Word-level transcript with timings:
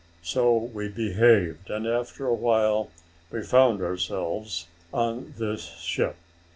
So 0.23 0.57
we 0.57 0.89
behaved, 0.89 1.69
and, 1.69 1.85
after 1.85 2.25
a 2.25 2.33
while, 2.33 2.89
we 3.29 3.43
found 3.43 3.83
ourselves 3.83 4.65
on 4.91 5.35
this 5.37 5.77
ship." 5.79 6.15